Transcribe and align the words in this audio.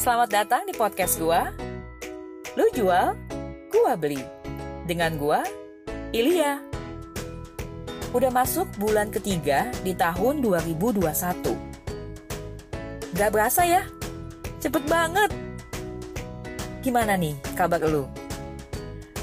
Selamat 0.00 0.32
datang 0.32 0.64
di 0.64 0.72
podcast 0.72 1.20
gua. 1.20 1.52
Lu 2.56 2.64
jual, 2.72 3.12
gua 3.68 3.92
beli. 4.00 4.16
Dengan 4.88 5.20
gua, 5.20 5.44
Ilya. 6.16 6.56
Udah 8.16 8.32
masuk 8.32 8.64
bulan 8.80 9.12
ketiga 9.12 9.68
di 9.84 9.92
tahun 9.92 10.40
2021. 10.40 11.04
Gak 13.12 13.28
berasa 13.28 13.68
ya? 13.68 13.84
Cepet 14.64 14.88
banget. 14.88 15.36
Gimana 16.80 17.20
nih 17.20 17.36
kabar 17.52 17.84
lu? 17.84 18.08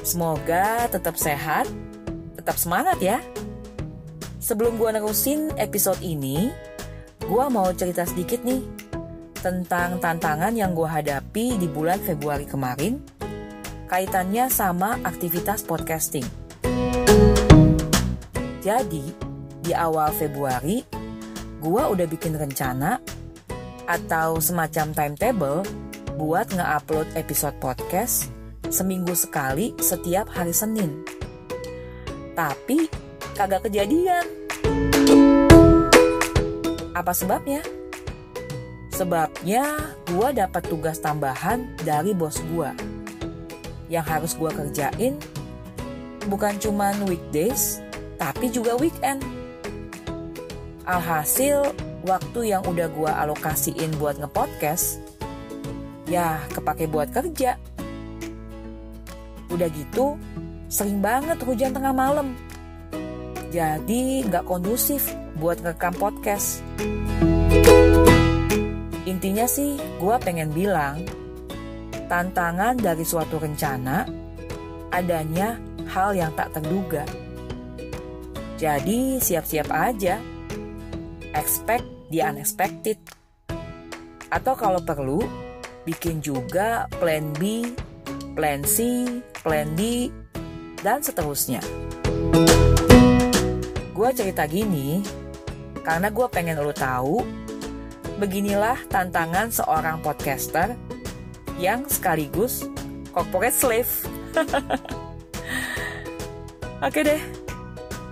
Semoga 0.05 0.85
tetap 0.93 1.17
sehat, 1.17 1.65
tetap 2.37 2.53
semangat 2.53 3.01
ya. 3.01 3.17
Sebelum 4.37 4.77
gua 4.77 4.93
nerusin 4.93 5.49
episode 5.57 6.05
ini, 6.05 6.53
gua 7.25 7.49
mau 7.49 7.65
cerita 7.73 8.05
sedikit 8.05 8.45
nih 8.45 8.86
tentang 9.39 10.01
tantangan 10.01 10.53
yang 10.53 10.73
gua 10.73 10.99
hadapi 10.99 11.57
di 11.57 11.67
bulan 11.69 12.01
Februari 12.01 12.45
kemarin 12.45 12.99
kaitannya 13.87 14.51
sama 14.51 14.99
aktivitas 15.07 15.63
podcasting. 15.63 16.27
Jadi, 18.59 19.05
di 19.63 19.71
awal 19.71 20.11
Februari, 20.11 20.83
gua 21.63 21.87
udah 21.87 22.03
bikin 22.03 22.35
rencana 22.35 22.99
atau 23.87 24.43
semacam 24.43 24.91
timetable 24.91 25.63
buat 26.19 26.51
nge-upload 26.51 27.07
episode 27.15 27.55
podcast 27.63 28.27
seminggu 28.67 29.15
sekali 29.15 29.71
setiap 29.79 30.27
hari 30.27 30.51
Senin. 30.51 30.99
Tapi 32.35 32.91
kagak 33.39 33.71
kejadian. 33.71 34.27
Apa 36.91 37.13
sebabnya? 37.15 37.76
Sebabnya 38.97 39.93
gua 40.09 40.33
dapat 40.33 40.65
tugas 40.65 40.97
tambahan 40.97 41.69
dari 41.85 42.17
bos 42.17 42.41
gua. 42.49 42.73
Yang 43.93 44.05
harus 44.09 44.31
gua 44.33 44.49
kerjain 44.49 45.21
bukan 46.25 46.57
cuman 46.57 47.05
weekdays, 47.05 47.77
tapi 48.17 48.49
juga 48.49 48.73
weekend. 48.81 49.21
Alhasil, 50.89 51.61
waktu 52.09 52.57
yang 52.57 52.65
udah 52.65 52.89
gua 52.89 53.21
alokasiin 53.21 53.93
buat 54.01 54.17
ngepodcast, 54.17 54.97
ya 56.09 56.41
kepake 56.57 56.89
buat 56.89 57.13
kerja. 57.13 57.53
Udah 59.53 59.69
gitu, 59.77 60.17
sering 60.73 61.05
banget 61.05 61.37
hujan 61.45 61.69
tengah 61.69 61.93
malam. 61.93 62.33
Jadi 63.53 64.25
nggak 64.25 64.49
kondusif 64.49 65.05
buat 65.37 65.61
ngerekam 65.61 65.93
podcast. 66.01 66.65
Intinya 69.27 69.43
sih, 69.43 69.75
gue 69.75 70.15
pengen 70.23 70.55
bilang, 70.55 71.03
tantangan 72.07 72.79
dari 72.79 73.03
suatu 73.03 73.35
rencana 73.35 74.07
adanya 74.87 75.59
hal 75.91 76.15
yang 76.15 76.31
tak 76.31 76.55
terduga. 76.55 77.03
Jadi 78.55 79.19
siap-siap 79.19 79.67
aja, 79.67 80.23
expect 81.35 81.83
the 82.07 82.23
unexpected. 82.23 82.95
Atau 84.31 84.55
kalau 84.55 84.79
perlu, 84.79 85.19
bikin 85.83 86.23
juga 86.23 86.87
plan 86.95 87.27
B, 87.35 87.67
plan 88.31 88.63
C, 88.63 89.03
plan 89.43 89.75
D, 89.75 90.07
dan 90.79 91.03
seterusnya. 91.03 91.59
Gue 93.91 94.09
cerita 94.15 94.47
gini 94.47 95.03
karena 95.83 96.07
gue 96.15 96.27
pengen 96.31 96.63
lo 96.63 96.71
tahu 96.71 97.46
beginilah 98.17 98.81
tantangan 98.89 99.53
seorang 99.53 100.01
podcaster 100.01 100.73
yang 101.61 101.85
sekaligus 101.85 102.65
corporate 103.13 103.53
slave. 103.53 103.93
Oke 106.85 107.01
deh, 107.01 107.21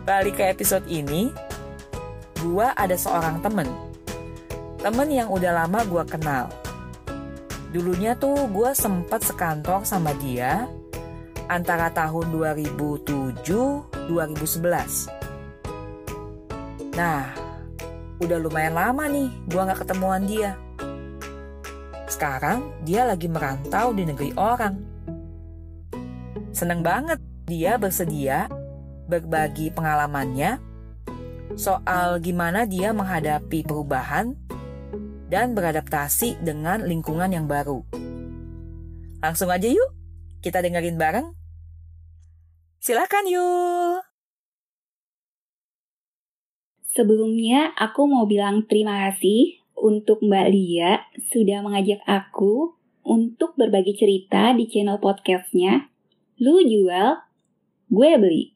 balik 0.06 0.38
ke 0.42 0.44
episode 0.50 0.86
ini. 0.90 1.30
Gue 2.42 2.66
ada 2.78 2.94
seorang 2.94 3.42
temen, 3.42 3.66
temen 4.78 5.10
yang 5.10 5.34
udah 5.34 5.66
lama 5.66 5.82
gue 5.86 6.04
kenal. 6.06 6.50
Dulunya 7.74 8.14
tuh 8.14 8.46
gue 8.50 8.74
sempet 8.78 9.26
sekantor 9.26 9.82
sama 9.86 10.14
dia 10.22 10.70
antara 11.50 11.90
tahun 11.94 12.34
2007-2011. 12.34 15.10
Nah, 16.96 17.45
udah 18.22 18.38
lumayan 18.40 18.76
lama 18.76 19.04
nih 19.10 19.30
gue 19.52 19.62
gak 19.62 19.80
ketemuan 19.84 20.24
dia. 20.24 20.56
Sekarang 22.06 22.72
dia 22.86 23.04
lagi 23.04 23.28
merantau 23.28 23.92
di 23.92 24.08
negeri 24.08 24.32
orang. 24.38 24.76
Seneng 26.56 26.80
banget 26.86 27.20
dia 27.50 27.76
bersedia 27.76 28.48
berbagi 29.06 29.70
pengalamannya 29.70 30.58
soal 31.60 32.20
gimana 32.20 32.64
dia 32.66 32.92
menghadapi 32.92 33.64
perubahan 33.64 34.34
dan 35.28 35.58
beradaptasi 35.58 36.40
dengan 36.40 36.86
lingkungan 36.86 37.34
yang 37.34 37.50
baru. 37.50 37.82
Langsung 39.20 39.50
aja 39.50 39.66
yuk, 39.66 39.92
kita 40.46 40.62
dengerin 40.62 41.02
bareng. 41.02 41.28
Silakan 42.78 43.26
yuk. 43.26 44.05
Sebelumnya, 46.96 47.76
aku 47.76 48.08
mau 48.08 48.24
bilang 48.24 48.64
terima 48.72 49.12
kasih 49.12 49.60
untuk 49.76 50.24
Mbak 50.24 50.48
Lia 50.48 51.04
sudah 51.28 51.60
mengajak 51.60 52.00
aku 52.08 52.72
untuk 53.04 53.60
berbagi 53.60 54.00
cerita 54.00 54.56
di 54.56 54.64
channel 54.72 55.04
podcastnya. 55.04 55.92
Lu 56.40 56.64
jual, 56.64 57.20
gue 57.92 58.12
beli. 58.16 58.56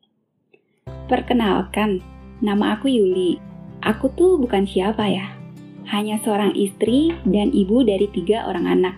Perkenalkan, 1.12 2.00
nama 2.40 2.80
aku 2.80 2.88
Yuli. 2.88 3.44
Aku 3.84 4.08
tuh 4.16 4.40
bukan 4.40 4.64
siapa 4.64 5.04
ya, 5.12 5.36
hanya 5.92 6.16
seorang 6.24 6.56
istri 6.56 7.12
dan 7.28 7.52
ibu 7.52 7.84
dari 7.84 8.08
tiga 8.08 8.48
orang 8.48 8.72
anak. 8.72 8.96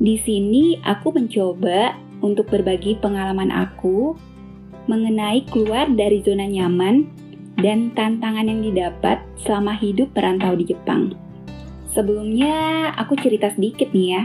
Di 0.00 0.16
sini 0.24 0.80
aku 0.88 1.12
mencoba 1.12 2.00
untuk 2.24 2.48
berbagi 2.48 2.96
pengalaman 2.96 3.52
aku 3.52 4.16
mengenai 4.88 5.44
keluar 5.52 5.84
dari 5.92 6.24
zona 6.24 6.48
nyaman 6.48 7.28
dan 7.60 7.92
tantangan 7.92 8.48
yang 8.48 8.60
didapat 8.64 9.22
selama 9.40 9.76
hidup 9.76 10.12
perantau 10.16 10.56
di 10.56 10.68
Jepang. 10.68 11.14
Sebelumnya, 11.90 12.90
aku 12.94 13.18
cerita 13.18 13.50
sedikit 13.50 13.90
nih 13.90 14.08
ya, 14.14 14.22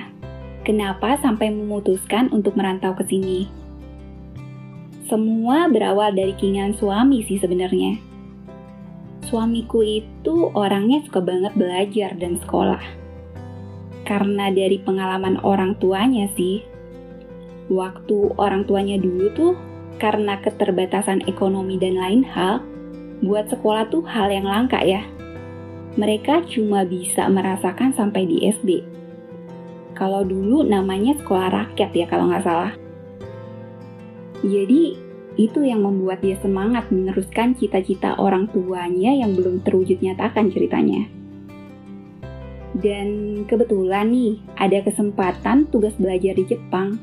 kenapa 0.65 1.17
sampai 1.21 1.53
memutuskan 1.53 2.29
untuk 2.33 2.57
merantau 2.57 2.93
ke 2.97 3.05
sini. 3.05 3.49
Semua 5.05 5.69
berawal 5.69 6.17
dari 6.17 6.33
keinginan 6.33 6.73
suami 6.73 7.21
sih 7.21 7.37
sebenarnya. 7.37 8.01
Suamiku 9.25 9.85
itu 9.85 10.49
orangnya 10.53 11.01
suka 11.05 11.21
banget 11.21 11.53
belajar 11.53 12.13
dan 12.17 12.41
sekolah. 12.41 12.81
Karena 14.05 14.53
dari 14.53 14.77
pengalaman 14.81 15.41
orang 15.41 15.77
tuanya 15.81 16.29
sih, 16.37 16.61
waktu 17.69 18.33
orang 18.37 18.69
tuanya 18.69 19.01
dulu 19.01 19.25
tuh 19.33 19.53
karena 19.97 20.37
keterbatasan 20.41 21.25
ekonomi 21.25 21.81
dan 21.81 21.97
lain 21.97 22.21
hal, 22.21 22.61
buat 23.23 23.47
sekolah 23.51 23.87
tuh 23.93 24.03
hal 24.03 24.31
yang 24.31 24.47
langka 24.47 24.81
ya. 24.83 25.03
Mereka 25.95 26.51
cuma 26.51 26.83
bisa 26.83 27.29
merasakan 27.31 27.95
sampai 27.95 28.27
di 28.27 28.43
SD. 28.51 28.83
Kalau 29.95 30.27
dulu 30.27 30.67
namanya 30.67 31.15
sekolah 31.15 31.51
rakyat 31.51 31.91
ya 31.95 32.05
kalau 32.11 32.27
nggak 32.27 32.43
salah. 32.43 32.75
Jadi 34.43 34.99
itu 35.35 35.59
yang 35.63 35.83
membuat 35.83 36.23
dia 36.23 36.39
semangat 36.39 36.87
meneruskan 36.91 37.55
cita-cita 37.59 38.15
orang 38.19 38.47
tuanya 38.51 39.11
yang 39.11 39.35
belum 39.35 39.63
terwujud 39.63 39.99
nyatakan 39.99 40.51
ceritanya. 40.51 41.07
Dan 42.75 43.43
kebetulan 43.47 44.11
nih, 44.11 44.35
ada 44.59 44.83
kesempatan 44.83 45.71
tugas 45.71 45.95
belajar 45.95 46.35
di 46.35 46.43
Jepang. 46.43 46.99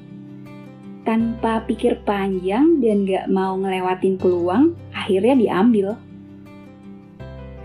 Tanpa 1.02 1.64
pikir 1.64 2.04
panjang 2.04 2.78
dan 2.84 3.08
gak 3.08 3.26
mau 3.32 3.56
ngelewatin 3.56 4.20
peluang, 4.20 4.76
akhirnya 5.02 5.34
diambil 5.34 5.98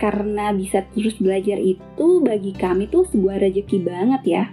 karena 0.02 0.54
bisa 0.54 0.86
terus 0.94 1.18
belajar 1.22 1.58
itu 1.62 2.22
bagi 2.22 2.54
kami 2.54 2.90
tuh 2.90 3.06
sebuah 3.10 3.42
rezeki 3.42 3.78
banget 3.82 4.22
ya. 4.26 4.44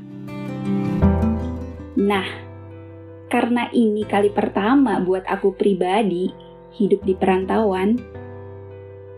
Nah, 2.00 2.28
karena 3.28 3.68
ini 3.72 4.04
kali 4.08 4.32
pertama 4.32 5.00
buat 5.00 5.24
aku 5.28 5.56
pribadi 5.56 6.32
hidup 6.76 7.04
di 7.04 7.12
perantauan, 7.16 8.00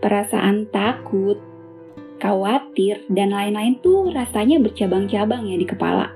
perasaan 0.03 0.67
takut, 0.71 1.39
khawatir, 2.19 3.07
dan 3.07 3.31
lain-lain 3.31 3.79
tuh 3.79 4.11
rasanya 4.11 4.59
bercabang-cabang 4.63 5.47
ya 5.47 5.55
di 5.59 5.67
kepala. 5.67 6.11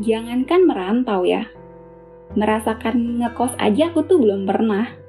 Jangankan 0.00 0.64
merantau 0.64 1.28
ya, 1.28 1.44
merasakan 2.34 3.20
ngekos 3.20 3.52
aja 3.60 3.92
aku 3.92 4.08
tuh 4.08 4.18
belum 4.18 4.48
pernah 4.48 5.01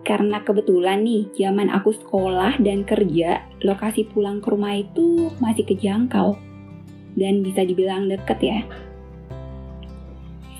karena 0.00 0.40
kebetulan 0.40 1.04
nih 1.04 1.28
zaman 1.36 1.68
aku 1.68 1.92
sekolah 1.92 2.56
dan 2.58 2.88
kerja, 2.88 3.44
lokasi 3.60 4.08
pulang 4.08 4.40
ke 4.40 4.48
rumah 4.48 4.74
itu 4.76 5.28
masih 5.38 5.64
kejangkau. 5.68 6.36
dan 7.18 7.42
bisa 7.42 7.66
dibilang 7.66 8.06
deket 8.06 8.38
ya. 8.38 8.62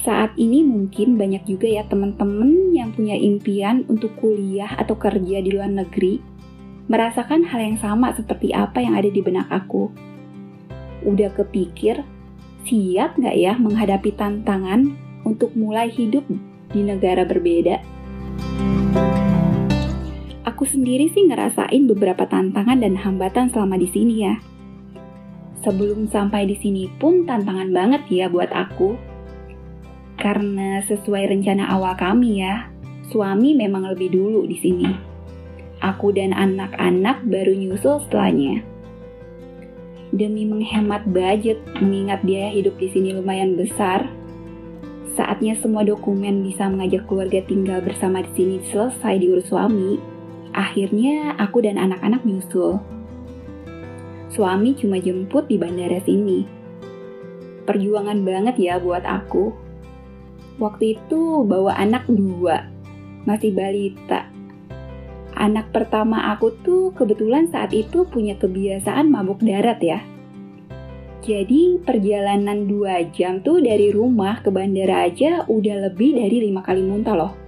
Saat 0.02 0.34
ini 0.34 0.66
mungkin 0.66 1.14
banyak 1.14 1.46
juga 1.46 1.70
ya 1.70 1.86
teman-teman 1.86 2.74
yang 2.74 2.90
punya 2.90 3.14
impian 3.14 3.86
untuk 3.86 4.18
kuliah 4.18 4.74
atau 4.74 4.98
kerja 4.98 5.38
di 5.38 5.50
luar 5.54 5.70
negeri, 5.70 6.18
merasakan 6.90 7.46
hal 7.46 7.60
yang 7.62 7.78
sama 7.78 8.10
seperti 8.18 8.50
apa 8.50 8.82
yang 8.82 8.98
ada 8.98 9.06
di 9.06 9.22
benak 9.22 9.46
aku. 9.46 9.94
Udah 11.06 11.30
kepikir, 11.38 12.02
siap 12.66 13.14
nggak 13.14 13.36
ya 13.38 13.54
menghadapi 13.54 14.10
tantangan 14.18 14.90
untuk 15.22 15.54
mulai 15.54 15.86
hidup 15.86 16.26
di 16.74 16.80
negara 16.82 17.22
berbeda? 17.22 17.78
Aku 20.60 20.68
sendiri 20.68 21.08
sih 21.08 21.24
ngerasain 21.24 21.88
beberapa 21.88 22.28
tantangan 22.28 22.84
dan 22.84 22.92
hambatan 22.92 23.48
selama 23.48 23.80
di 23.80 23.88
sini 23.88 24.28
ya. 24.28 24.36
Sebelum 25.64 26.04
sampai 26.12 26.44
di 26.44 26.52
sini 26.60 26.84
pun 27.00 27.24
tantangan 27.24 27.72
banget 27.72 28.04
ya 28.12 28.28
buat 28.28 28.52
aku. 28.52 28.92
Karena 30.20 30.84
sesuai 30.84 31.32
rencana 31.32 31.64
awal 31.64 31.96
kami 31.96 32.44
ya, 32.44 32.68
suami 33.08 33.56
memang 33.56 33.88
lebih 33.88 34.12
dulu 34.12 34.44
di 34.44 34.60
sini. 34.60 34.84
Aku 35.80 36.12
dan 36.12 36.36
anak-anak 36.36 37.24
baru 37.24 37.56
nyusul 37.56 38.04
setelahnya. 38.04 38.60
Demi 40.12 40.44
menghemat 40.44 41.08
budget, 41.08 41.56
mengingat 41.80 42.20
biaya 42.20 42.52
hidup 42.52 42.76
di 42.76 42.92
sini 42.92 43.16
lumayan 43.16 43.56
besar, 43.56 44.04
saatnya 45.16 45.56
semua 45.56 45.88
dokumen 45.88 46.44
bisa 46.44 46.68
mengajak 46.68 47.08
keluarga 47.08 47.40
tinggal 47.48 47.80
bersama 47.80 48.20
di 48.20 48.30
sini 48.36 48.56
selesai 48.68 49.16
diurus 49.24 49.48
suami, 49.48 50.19
Akhirnya 50.50 51.38
aku 51.38 51.62
dan 51.62 51.78
anak-anak 51.78 52.26
nyusul. 52.26 52.82
Suami 54.30 54.74
cuma 54.78 54.98
jemput 54.98 55.46
di 55.46 55.58
bandara 55.58 55.98
sini. 56.02 56.46
Perjuangan 57.66 58.22
banget 58.26 58.56
ya 58.58 58.82
buat 58.82 59.06
aku. 59.06 59.54
Waktu 60.58 60.98
itu 60.98 61.46
bawa 61.46 61.78
anak 61.78 62.04
dua, 62.10 62.68
masih 63.24 63.54
balita. 63.54 64.28
Anak 65.40 65.72
pertama 65.72 66.36
aku 66.36 66.52
tuh 66.60 66.92
kebetulan 66.92 67.48
saat 67.48 67.72
itu 67.72 68.04
punya 68.04 68.36
kebiasaan 68.36 69.08
mabuk 69.08 69.40
darat 69.40 69.80
ya. 69.80 70.04
Jadi 71.24 71.80
perjalanan 71.80 72.68
dua 72.68 73.08
jam 73.08 73.40
tuh 73.40 73.60
dari 73.64 73.88
rumah 73.88 74.44
ke 74.44 74.52
bandara 74.52 75.08
aja 75.08 75.48
udah 75.48 75.88
lebih 75.88 76.16
dari 76.20 76.44
lima 76.44 76.60
kali 76.60 76.84
muntah 76.84 77.16
loh. 77.16 77.39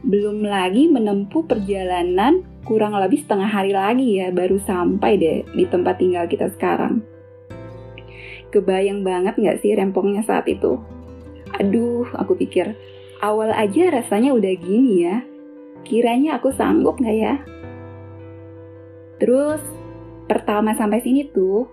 Belum 0.00 0.40
lagi 0.40 0.88
menempuh 0.88 1.44
perjalanan 1.44 2.40
kurang 2.64 2.96
lebih 2.96 3.20
setengah 3.20 3.52
hari 3.52 3.76
lagi 3.76 4.16
ya 4.16 4.32
baru 4.32 4.56
sampai 4.56 5.20
deh 5.20 5.44
di 5.52 5.64
tempat 5.68 6.00
tinggal 6.00 6.24
kita 6.24 6.48
sekarang. 6.56 7.04
Kebayang 8.48 9.04
banget 9.04 9.36
nggak 9.36 9.60
sih 9.60 9.76
rempongnya 9.76 10.24
saat 10.24 10.48
itu? 10.48 10.80
Aduh, 11.60 12.08
aku 12.16 12.32
pikir 12.32 12.72
awal 13.20 13.52
aja 13.52 13.92
rasanya 13.92 14.32
udah 14.32 14.52
gini 14.56 15.04
ya. 15.04 15.20
Kiranya 15.84 16.40
aku 16.40 16.48
sanggup 16.56 16.96
nggak 16.96 17.18
ya? 17.20 17.34
Terus 19.20 19.60
pertama 20.24 20.72
sampai 20.72 21.04
sini 21.04 21.28
tuh 21.28 21.68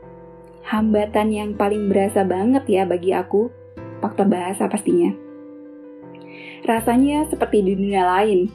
hambatan 0.67 1.31
yang 1.31 1.49
paling 1.55 1.87
berasa 1.87 2.27
banget 2.27 2.67
ya 2.67 2.83
bagi 2.83 3.15
aku 3.15 3.47
faktor 4.03 4.27
bahasa 4.27 4.67
pastinya 4.67 5.26
Rasanya 6.65 7.29
seperti 7.29 7.61
di 7.61 7.77
dunia 7.77 8.07
lain. 8.07 8.49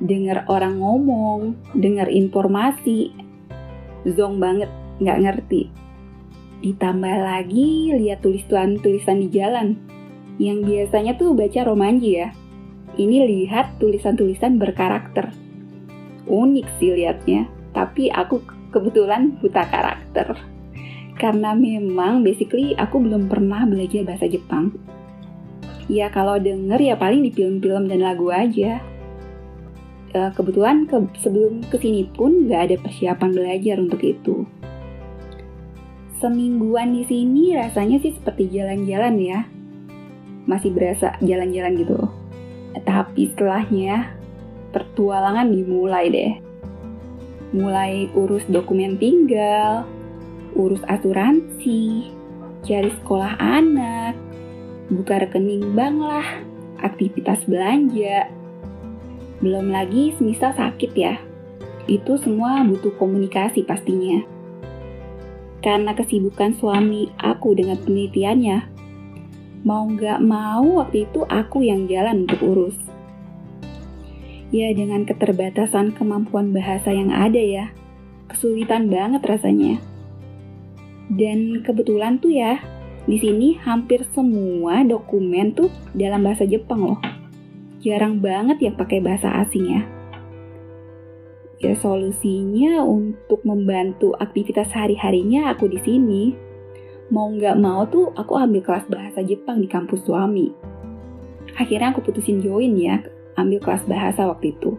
Dengar 0.00 0.48
orang 0.48 0.80
ngomong, 0.80 1.54
dengar 1.76 2.08
informasi, 2.08 3.12
zong 4.08 4.40
banget, 4.40 4.72
nggak 4.98 5.20
ngerti. 5.22 5.68
Ditambah 6.64 7.16
lagi 7.20 7.92
lihat 7.94 8.24
tulisan-tulisan 8.24 9.20
di 9.20 9.28
jalan, 9.28 9.76
yang 10.40 10.64
biasanya 10.64 11.20
tuh 11.20 11.36
baca 11.36 11.60
romanji 11.68 12.18
ya. 12.18 12.32
Ini 12.96 13.28
lihat 13.28 13.78
tulisan-tulisan 13.78 14.56
berkarakter. 14.56 15.30
Unik 16.26 16.66
sih 16.80 16.96
liatnya, 16.96 17.46
tapi 17.76 18.08
aku 18.08 18.40
kebetulan 18.72 19.36
buta 19.38 19.68
karakter. 19.68 20.34
Karena 21.20 21.52
memang 21.52 22.24
basically 22.24 22.72
aku 22.80 22.96
belum 23.04 23.28
pernah 23.28 23.68
belajar 23.68 24.08
bahasa 24.08 24.24
Jepang 24.24 24.72
ya 25.90 26.06
kalau 26.14 26.38
denger 26.38 26.78
ya 26.78 26.94
paling 26.94 27.26
di 27.26 27.34
film-film 27.34 27.90
dan 27.90 28.06
lagu 28.06 28.30
aja. 28.30 28.78
Uh, 30.10 30.30
kebetulan 30.34 30.90
ke, 30.90 30.98
sebelum 31.22 31.62
ke 31.66 31.78
sini 31.78 32.06
pun 32.14 32.46
nggak 32.46 32.70
ada 32.70 32.76
persiapan 32.78 33.30
belajar 33.34 33.76
untuk 33.82 34.02
itu. 34.02 34.46
Semingguan 36.22 36.94
di 36.94 37.02
sini 37.06 37.58
rasanya 37.58 37.98
sih 37.98 38.14
seperti 38.14 38.54
jalan-jalan 38.54 39.14
ya. 39.18 39.40
Masih 40.46 40.70
berasa 40.70 41.18
jalan-jalan 41.22 41.74
gitu. 41.78 41.98
Tapi 42.86 43.34
setelahnya 43.34 44.14
pertualangan 44.70 45.50
dimulai 45.50 46.06
deh. 46.10 46.32
Mulai 47.50 48.06
urus 48.14 48.46
dokumen 48.46 48.94
tinggal, 48.98 49.86
urus 50.54 50.82
asuransi, 50.86 52.10
cari 52.62 52.90
sekolah 53.02 53.38
anak, 53.38 54.14
buka 54.90 55.22
rekening 55.22 55.72
bank 55.72 55.96
lah, 56.02 56.26
aktivitas 56.82 57.46
belanja. 57.46 58.26
Belum 59.40 59.70
lagi 59.70 60.12
semisal 60.18 60.52
sakit 60.52 60.92
ya. 60.92 61.16
Itu 61.86 62.18
semua 62.20 62.60
butuh 62.66 62.92
komunikasi 62.98 63.64
pastinya. 63.64 64.20
Karena 65.64 65.94
kesibukan 65.94 66.56
suami 66.58 67.08
aku 67.16 67.54
dengan 67.56 67.78
penelitiannya, 67.80 68.58
mau 69.64 69.84
nggak 69.86 70.20
mau 70.24 70.84
waktu 70.84 71.06
itu 71.08 71.24
aku 71.28 71.64
yang 71.64 71.86
jalan 71.86 72.26
untuk 72.26 72.40
urus. 72.44 72.76
Ya 74.50 74.74
dengan 74.74 75.06
keterbatasan 75.06 75.94
kemampuan 75.94 76.50
bahasa 76.50 76.90
yang 76.90 77.14
ada 77.14 77.38
ya, 77.38 77.70
kesulitan 78.26 78.90
banget 78.90 79.22
rasanya. 79.22 79.78
Dan 81.10 81.62
kebetulan 81.62 82.18
tuh 82.18 82.34
ya, 82.34 82.58
di 83.10 83.18
sini 83.18 83.58
hampir 83.58 84.06
semua 84.14 84.86
dokumen 84.86 85.50
tuh 85.50 85.66
dalam 85.98 86.22
bahasa 86.22 86.46
Jepang 86.46 86.94
loh. 86.94 87.00
Jarang 87.82 88.22
banget 88.22 88.62
yang 88.62 88.78
pakai 88.78 89.02
bahasa 89.02 89.34
asing 89.42 89.66
ya. 89.66 89.82
Ya 91.58 91.74
solusinya 91.74 92.86
untuk 92.86 93.42
membantu 93.42 94.14
aktivitas 94.14 94.70
hari-harinya 94.70 95.50
aku 95.50 95.66
di 95.66 95.82
sini. 95.82 96.38
Mau 97.10 97.34
nggak 97.34 97.58
mau 97.58 97.82
tuh 97.90 98.14
aku 98.14 98.38
ambil 98.38 98.62
kelas 98.62 98.86
bahasa 98.86 99.26
Jepang 99.26 99.58
di 99.58 99.66
kampus 99.66 100.06
suami. 100.06 100.54
Akhirnya 101.58 101.90
aku 101.90 102.06
putusin 102.06 102.38
join 102.38 102.78
ya, 102.78 103.02
ambil 103.34 103.58
kelas 103.58 103.90
bahasa 103.90 104.30
waktu 104.30 104.54
itu. 104.54 104.78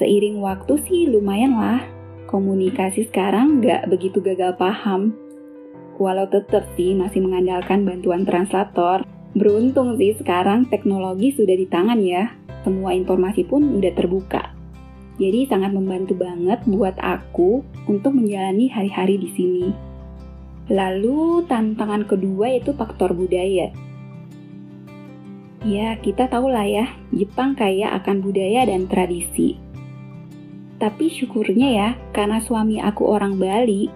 Seiring 0.00 0.40
waktu 0.40 0.80
sih 0.88 1.12
lumayan 1.12 1.60
lah, 1.60 1.84
komunikasi 2.24 3.04
sekarang 3.04 3.60
nggak 3.60 3.84
begitu 3.92 4.24
gagal 4.24 4.56
paham 4.56 5.25
Walau 5.96 6.28
tetap 6.28 6.68
sih 6.76 6.92
masih 6.92 7.24
mengandalkan 7.24 7.88
bantuan 7.88 8.28
translator, 8.28 9.00
beruntung 9.32 9.96
sih 9.96 10.12
sekarang 10.16 10.68
teknologi 10.68 11.32
sudah 11.32 11.56
di 11.56 11.64
tangan 11.64 11.96
ya. 12.04 12.36
Semua 12.64 12.92
informasi 12.92 13.48
pun 13.48 13.80
udah 13.80 13.92
terbuka. 13.96 14.52
Jadi 15.16 15.48
sangat 15.48 15.72
membantu 15.72 16.12
banget 16.12 16.60
buat 16.68 16.92
aku 17.00 17.64
untuk 17.88 18.12
menjalani 18.12 18.68
hari-hari 18.68 19.16
di 19.16 19.28
sini. 19.32 19.66
Lalu 20.68 21.48
tantangan 21.48 22.04
kedua 22.04 22.52
yaitu 22.52 22.76
faktor 22.76 23.16
budaya. 23.16 23.72
Ya, 25.64 25.96
kita 25.98 26.28
tahu 26.28 26.52
lah 26.52 26.68
ya, 26.68 26.86
Jepang 27.16 27.56
kaya 27.56 27.96
akan 27.96 28.20
budaya 28.20 28.68
dan 28.68 28.84
tradisi. 28.86 29.56
Tapi 30.76 31.08
syukurnya 31.08 31.68
ya, 31.72 31.88
karena 32.12 32.38
suami 32.44 32.78
aku 32.84 33.08
orang 33.08 33.40
Bali, 33.40 33.88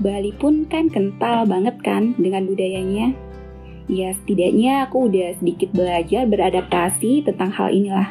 Bali 0.00 0.32
pun 0.32 0.64
kan 0.64 0.88
kental 0.88 1.44
banget 1.44 1.76
kan 1.84 2.16
dengan 2.16 2.48
budayanya. 2.48 3.12
Ya 3.84 4.16
setidaknya 4.16 4.88
aku 4.88 5.12
udah 5.12 5.36
sedikit 5.36 5.76
belajar 5.76 6.24
beradaptasi 6.24 7.28
tentang 7.28 7.52
hal 7.52 7.68
inilah. 7.68 8.08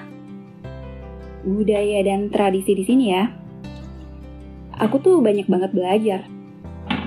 Budaya 1.41 2.05
dan 2.05 2.29
tradisi 2.29 2.77
di 2.77 2.86
sini 2.86 3.05
ya. 3.10 3.34
Aku 4.77 5.01
tuh 5.01 5.17
banyak 5.17 5.50
banget 5.50 5.72
belajar. 5.74 6.22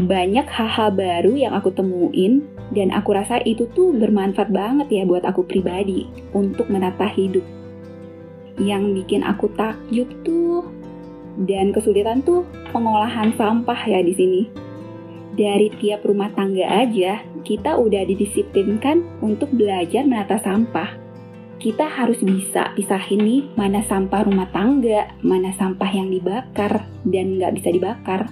Banyak 0.02 0.50
hal-hal 0.50 0.90
baru 0.98 1.32
yang 1.38 1.54
aku 1.54 1.70
temuin 1.70 2.42
dan 2.74 2.90
aku 2.90 3.14
rasa 3.14 3.38
itu 3.46 3.70
tuh 3.78 3.94
bermanfaat 3.94 4.50
banget 4.50 4.90
ya 4.90 5.02
buat 5.06 5.22
aku 5.22 5.46
pribadi 5.46 6.10
untuk 6.34 6.66
menata 6.66 7.06
hidup. 7.06 7.46
Yang 8.58 8.98
bikin 8.98 9.22
aku 9.22 9.46
takjub 9.54 10.10
tuh 10.26 10.66
dan 11.46 11.70
kesulitan 11.70 12.18
tuh 12.26 12.42
pengolahan 12.74 13.30
sampah 13.38 13.78
ya 13.86 14.02
di 14.02 14.16
sini 14.18 14.71
dari 15.32 15.72
tiap 15.80 16.04
rumah 16.04 16.28
tangga 16.36 16.68
aja, 16.68 17.24
kita 17.40 17.80
udah 17.80 18.04
didisiplinkan 18.04 19.24
untuk 19.24 19.48
belajar 19.48 20.04
menata 20.04 20.36
sampah. 20.36 21.00
Kita 21.56 21.88
harus 21.88 22.20
bisa 22.20 22.74
pisahin 22.76 23.22
nih 23.24 23.42
mana 23.56 23.80
sampah 23.86 24.28
rumah 24.28 24.50
tangga, 24.52 25.14
mana 25.24 25.54
sampah 25.56 25.88
yang 25.88 26.12
dibakar 26.12 26.84
dan 27.08 27.40
nggak 27.40 27.54
bisa 27.56 27.72
dibakar. 27.72 28.28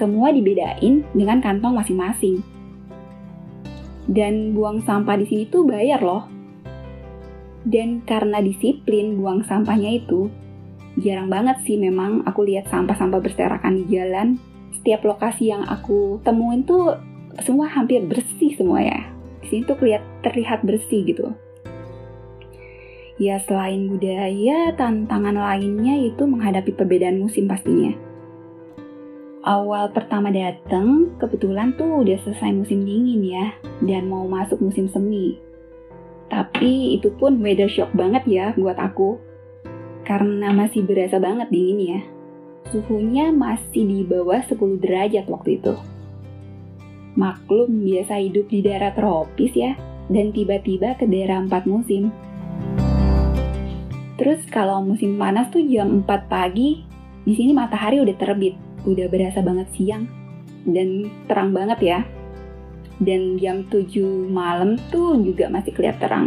Semua 0.00 0.32
dibedain 0.32 1.04
dengan 1.12 1.44
kantong 1.44 1.76
masing-masing. 1.76 2.40
Dan 4.08 4.56
buang 4.56 4.80
sampah 4.80 5.20
di 5.20 5.26
sini 5.28 5.44
tuh 5.44 5.68
bayar 5.68 6.00
loh. 6.00 6.24
Dan 7.68 8.00
karena 8.08 8.40
disiplin 8.40 9.20
buang 9.20 9.44
sampahnya 9.44 9.92
itu, 9.92 10.32
jarang 10.96 11.28
banget 11.28 11.60
sih 11.68 11.76
memang 11.76 12.24
aku 12.24 12.48
lihat 12.48 12.70
sampah-sampah 12.72 13.20
berserakan 13.20 13.84
di 13.84 13.84
jalan. 13.92 14.49
Setiap 14.80 15.04
lokasi 15.04 15.52
yang 15.52 15.68
aku 15.68 16.18
temuin 16.24 16.64
tuh 16.64 16.96
semua 17.44 17.68
hampir 17.68 18.00
bersih 18.08 18.56
semua 18.56 18.80
ya. 18.80 19.00
Di 19.44 19.46
sini 19.52 19.62
tuh 19.68 19.76
terlihat, 19.76 20.04
terlihat 20.24 20.60
bersih 20.64 21.04
gitu. 21.04 21.32
Ya 23.20 23.36
selain 23.44 23.92
budaya, 23.92 24.72
tantangan 24.80 25.36
lainnya 25.36 26.00
itu 26.00 26.24
menghadapi 26.24 26.72
perbedaan 26.72 27.20
musim 27.20 27.44
pastinya 27.44 27.92
awal 29.44 29.88
pertama 29.92 30.28
dateng, 30.28 31.16
kebetulan 31.16 31.72
tuh 31.76 32.04
udah 32.04 32.16
selesai 32.20 32.52
musim 32.52 32.84
dingin 32.84 33.24
ya, 33.24 33.46
dan 33.84 34.08
mau 34.08 34.28
masuk 34.28 34.60
musim 34.60 34.88
semi. 34.88 35.40
Tapi 36.30 36.94
itu 36.94 37.10
pun 37.18 37.40
weather 37.42 37.66
shock 37.66 37.90
banget 37.96 38.22
ya 38.28 38.46
buat 38.54 38.78
aku. 38.78 39.18
Karena 40.06 40.54
masih 40.54 40.86
berasa 40.86 41.18
banget 41.18 41.50
dingin 41.50 41.80
ya. 41.80 42.00
Suhunya 42.68 43.32
masih 43.32 43.88
di 43.88 44.04
bawah 44.04 44.44
10 44.44 44.76
derajat 44.76 45.24
waktu 45.32 45.56
itu. 45.56 45.74
Maklum 47.16 47.88
biasa 47.88 48.20
hidup 48.20 48.52
di 48.52 48.60
daerah 48.60 48.92
tropis 48.92 49.56
ya, 49.56 49.72
dan 50.12 50.36
tiba-tiba 50.36 51.00
ke 51.00 51.08
daerah 51.08 51.40
empat 51.40 51.64
musim. 51.64 52.12
Terus 54.20 54.44
kalau 54.52 54.84
musim 54.84 55.16
panas 55.16 55.48
tuh 55.48 55.64
jam 55.64 56.04
4 56.04 56.28
pagi, 56.28 56.84
di 57.24 57.32
sini 57.32 57.56
matahari 57.56 58.04
udah 58.04 58.16
terbit 58.20 58.52
udah 58.84 59.12
berasa 59.12 59.44
banget 59.44 59.68
siang 59.76 60.04
dan 60.68 61.08
terang 61.28 61.56
banget 61.56 61.80
ya. 61.80 62.00
Dan 63.00 63.40
jam 63.40 63.64
7 63.72 64.28
malam 64.28 64.76
tuh 64.92 65.16
juga 65.24 65.48
masih 65.48 65.72
kelihatan 65.72 66.00
terang. 66.04 66.26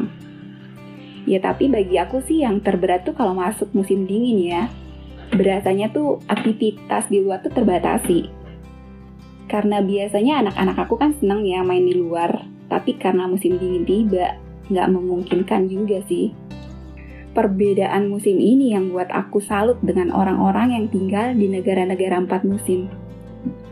Ya 1.29 1.37
tapi 1.39 1.69
bagi 1.69 1.95
aku 2.01 2.19
sih 2.25 2.41
yang 2.41 2.59
terberat 2.59 3.05
tuh 3.05 3.13
kalau 3.13 3.37
masuk 3.37 3.69
musim 3.77 4.09
dingin 4.09 4.41
ya. 4.41 4.63
Berasanya 5.33 5.89
tuh 5.89 6.21
aktivitas 6.29 7.09
di 7.09 7.25
luar 7.25 7.41
tuh 7.41 7.53
terbatasi. 7.53 8.29
Karena 9.49 9.81
biasanya 9.81 10.45
anak-anak 10.45 10.77
aku 10.87 10.95
kan 10.97 11.13
seneng 11.17 11.45
ya 11.45 11.65
main 11.65 11.85
di 11.85 11.97
luar. 11.97 12.45
Tapi 12.69 12.97
karena 12.97 13.29
musim 13.29 13.57
dingin 13.57 13.85
tiba, 13.85 14.37
nggak 14.69 14.87
memungkinkan 14.93 15.69
juga 15.69 16.01
sih 16.09 16.33
perbedaan 17.33 18.13
musim 18.13 18.37
ini 18.37 18.77
yang 18.77 18.93
buat 18.93 19.09
aku 19.09 19.41
salut 19.41 19.81
dengan 19.81 20.13
orang-orang 20.13 20.77
yang 20.77 20.85
tinggal 20.93 21.33
di 21.33 21.49
negara-negara 21.49 22.21
empat 22.21 22.45
musim. 22.45 22.87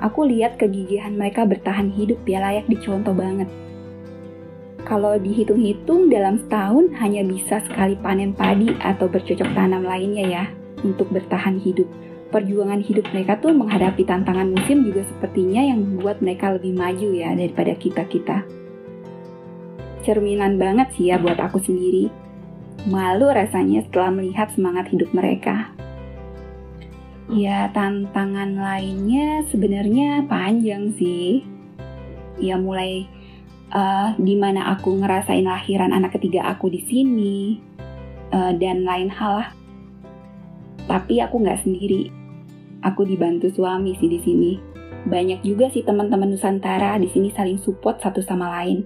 Aku 0.01 0.25
lihat 0.25 0.57
kegigihan 0.57 1.13
mereka 1.13 1.45
bertahan 1.45 1.93
hidup 1.93 2.19
ya 2.25 2.41
layak 2.41 2.65
dicontoh 2.67 3.13
banget. 3.13 3.47
Kalau 4.81 5.15
dihitung-hitung 5.15 6.09
dalam 6.09 6.41
setahun 6.41 6.89
hanya 6.99 7.21
bisa 7.23 7.61
sekali 7.69 7.95
panen 8.01 8.33
padi 8.33 8.73
atau 8.81 9.07
bercocok 9.07 9.53
tanam 9.53 9.85
lainnya 9.85 10.25
ya 10.25 10.43
untuk 10.83 11.09
bertahan 11.13 11.61
hidup. 11.61 11.87
Perjuangan 12.31 12.79
hidup 12.79 13.05
mereka 13.11 13.39
tuh 13.43 13.51
menghadapi 13.51 14.07
tantangan 14.07 14.55
musim 14.55 14.87
juga 14.87 15.03
sepertinya 15.03 15.61
yang 15.67 15.83
membuat 15.83 16.23
mereka 16.23 16.55
lebih 16.55 16.73
maju 16.75 17.09
ya 17.11 17.35
daripada 17.35 17.75
kita-kita. 17.75 18.47
Cerminan 20.01 20.55
banget 20.55 20.95
sih 20.95 21.11
ya 21.11 21.19
buat 21.19 21.37
aku 21.37 21.59
sendiri 21.59 22.09
Malu 22.89 23.29
rasanya 23.29 23.85
setelah 23.85 24.09
melihat 24.09 24.49
semangat 24.57 24.89
hidup 24.89 25.13
mereka. 25.13 25.69
Ya, 27.29 27.69
tantangan 27.69 28.57
lainnya 28.57 29.45
sebenarnya 29.53 30.25
panjang 30.25 30.89
sih. 30.97 31.45
Ya, 32.41 32.57
mulai 32.57 33.05
uh, 33.69 34.17
di 34.17 34.33
mana 34.33 34.73
aku 34.73 34.97
ngerasain 34.97 35.45
lahiran 35.45 35.93
anak 35.93 36.17
ketiga 36.17 36.49
aku 36.49 36.73
di 36.73 36.81
sini, 36.89 37.61
uh, 38.33 38.49
dan 38.57 38.81
lain 38.81 39.13
hal 39.13 39.45
lah. 39.45 39.49
Tapi 40.91 41.23
aku 41.23 41.39
nggak 41.39 41.63
sendiri. 41.63 42.11
Aku 42.83 43.07
dibantu 43.07 43.47
suami 43.47 43.95
sih 43.95 44.11
di 44.11 44.19
sini. 44.19 44.51
Banyak 45.07 45.39
juga 45.47 45.71
sih 45.71 45.87
teman-teman 45.87 46.35
Nusantara 46.35 46.99
di 46.99 47.07
sini 47.07 47.31
saling 47.31 47.55
support 47.63 48.03
satu 48.03 48.19
sama 48.19 48.51
lain. 48.59 48.83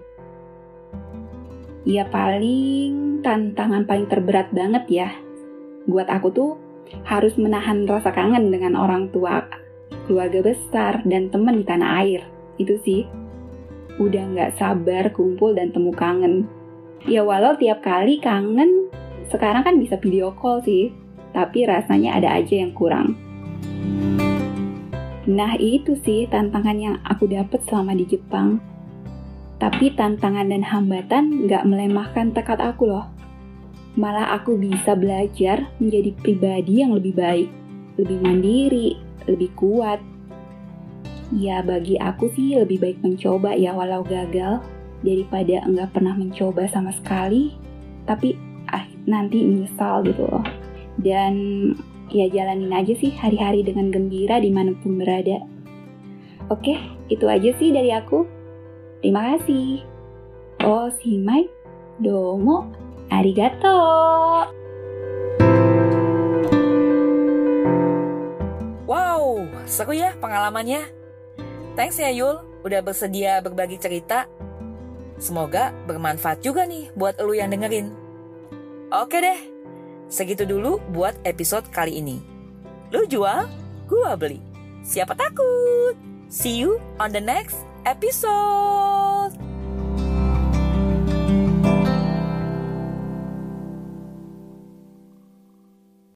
Ya 1.81 2.05
paling 2.05 3.25
tantangan 3.25 3.89
paling 3.89 4.05
terberat 4.05 4.53
banget 4.53 4.85
ya. 4.85 5.09
Buat 5.89 6.13
aku 6.13 6.29
tuh 6.29 6.51
harus 7.09 7.33
menahan 7.41 7.89
rasa 7.89 8.13
kangen 8.13 8.53
dengan 8.53 8.77
orang 8.77 9.09
tua, 9.09 9.41
keluarga 10.05 10.45
besar, 10.45 11.01
dan 11.09 11.33
teman 11.33 11.57
di 11.57 11.65
tanah 11.65 12.05
air. 12.05 12.21
Itu 12.61 12.77
sih. 12.85 13.09
Udah 13.97 14.29
nggak 14.29 14.61
sabar 14.61 15.09
kumpul 15.09 15.57
dan 15.57 15.73
temu 15.73 15.89
kangen. 15.89 16.45
Ya 17.09 17.25
walau 17.25 17.57
tiap 17.57 17.81
kali 17.81 18.21
kangen, 18.21 18.93
sekarang 19.33 19.65
kan 19.65 19.81
bisa 19.81 19.97
video 19.97 20.29
call 20.37 20.61
sih. 20.61 21.04
Tapi 21.35 21.67
rasanya 21.67 22.15
ada 22.15 22.39
aja 22.39 22.55
yang 22.63 22.71
kurang. 22.71 23.19
Nah 25.27 25.59
itu 25.59 25.99
sih 26.07 26.31
tantangan 26.31 26.77
yang 26.79 26.95
aku 27.03 27.27
dapet 27.27 27.59
selama 27.67 27.91
di 27.91 28.07
Jepang 28.07 28.63
tapi 29.55 29.95
tantangan 29.95 30.51
dan 30.51 30.63
hambatan 30.67 31.47
gak 31.47 31.63
melemahkan 31.63 32.35
tekad 32.35 32.59
aku 32.59 32.91
loh. 32.91 33.07
Malah 33.95 34.35
aku 34.35 34.59
bisa 34.59 34.91
belajar 34.99 35.71
menjadi 35.79 36.11
pribadi 36.19 36.83
yang 36.83 36.91
lebih 36.91 37.15
baik, 37.15 37.49
lebih 37.95 38.17
mandiri, 38.19 38.99
lebih 39.23 39.55
kuat. 39.55 40.03
Ya 41.31 41.63
bagi 41.63 41.95
aku 41.95 42.27
sih 42.35 42.59
lebih 42.59 42.83
baik 42.83 42.99
mencoba 42.99 43.55
ya 43.55 43.71
walau 43.71 44.03
gagal, 44.03 44.59
daripada 44.99 45.63
enggak 45.63 45.95
pernah 45.95 46.11
mencoba 46.11 46.67
sama 46.67 46.91
sekali, 46.91 47.55
tapi 48.03 48.35
ah, 48.67 48.83
nanti 49.07 49.39
menyesal 49.47 50.03
gitu 50.03 50.27
loh. 50.27 50.43
Dan 50.99 51.33
ya 52.13 52.29
jalanin 52.29 52.71
aja 52.71 52.93
sih 52.95 53.11
hari-hari 53.17 53.65
dengan 53.65 53.89
gembira 53.91 54.39
di 54.39 54.53
mana 54.53 54.77
pun 54.79 54.99
berada. 55.01 55.41
Oke, 56.53 56.77
itu 57.09 57.25
aja 57.25 57.49
sih 57.57 57.73
dari 57.73 57.89
aku. 57.89 58.25
Terima 59.01 59.35
kasih. 59.35 59.81
Oh, 60.61 60.89
simai, 61.01 61.49
domo, 61.97 62.69
arigato. 63.09 63.77
Wow, 68.85 69.49
seru 69.65 69.97
ya 69.97 70.13
pengalamannya. 70.21 70.85
Thanks 71.75 71.99
ya 71.99 72.13
Yul, 72.13 72.39
udah 72.63 72.79
bersedia 72.85 73.41
berbagi 73.43 73.81
cerita. 73.81 74.29
Semoga 75.17 75.73
bermanfaat 75.89 76.45
juga 76.45 76.63
nih 76.69 76.91
buat 76.93 77.17
lu 77.19 77.35
yang 77.35 77.51
dengerin. 77.51 77.91
Oke 78.93 79.19
deh, 79.19 79.39
segitu 80.11 80.45
dulu 80.45 80.81
buat 80.93 81.15
episode 81.23 81.67
kali 81.73 81.99
ini. 82.01 82.17
Lu 82.93 83.05
jual, 83.09 83.49
gua 83.89 84.13
beli. 84.15 84.41
Siapa 84.85 85.17
takut? 85.17 85.97
See 86.29 86.61
you 86.61 86.77
on 87.01 87.13
the 87.13 87.21
next 87.21 87.57
episode. 87.85 89.54